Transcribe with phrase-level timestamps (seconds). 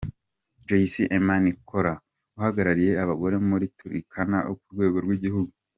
[0.65, 1.85] Joyce Emanikor
[2.37, 5.53] uhagarariye abagore bo muri Turkana ku rwego rw’igihugu.